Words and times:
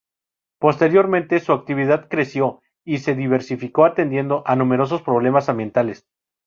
Posteriormente 0.59 1.39
su 1.39 1.51
actividad 1.53 2.07
creció 2.09 2.59
y 2.83 2.97
se 2.97 3.13
diversificó 3.13 3.85
atendiendo 3.85 4.41
a 4.47 4.55
numerosos 4.55 5.03
problemas 5.03 5.47
ambientales. 5.47 6.07